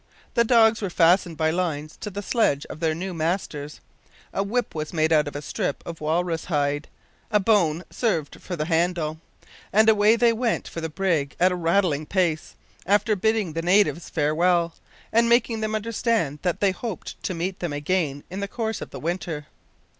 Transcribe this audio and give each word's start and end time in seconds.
The 0.33 0.43
dogs 0.43 0.81
were 0.81 0.89
fastened 0.89 1.37
by 1.37 1.51
lines 1.51 1.95
to 1.97 2.09
the 2.09 2.23
sledge 2.23 2.65
of 2.71 2.79
their 2.79 2.95
new 2.95 3.13
masters. 3.13 3.81
A 4.33 4.41
whip 4.41 4.73
was 4.73 4.93
made 4.93 5.13
out 5.13 5.27
of 5.27 5.35
a 5.35 5.43
strip 5.43 5.85
of 5.85 6.01
walrus 6.01 6.45
hide, 6.45 6.87
a 7.29 7.39
bone 7.39 7.83
served 7.91 8.41
for 8.41 8.55
a 8.55 8.65
handle, 8.65 9.19
and 9.71 9.87
away 9.87 10.15
they 10.15 10.33
went 10.33 10.67
for 10.67 10.81
the 10.81 10.89
brig 10.89 11.35
at 11.39 11.51
a 11.51 11.55
rattling 11.55 12.07
pace, 12.07 12.55
after 12.87 13.15
bidding 13.15 13.53
the 13.53 13.61
natives 13.61 14.09
farewell, 14.09 14.73
and 15.13 15.29
making 15.29 15.61
them 15.61 15.75
understand 15.75 16.39
that 16.41 16.61
they 16.61 16.71
hoped 16.71 17.21
to 17.21 17.35
meet 17.35 17.61
again 17.61 18.23
in 18.31 18.39
the 18.39 18.47
course 18.47 18.81
of 18.81 18.89
the 18.89 18.99
winter. 18.99 19.45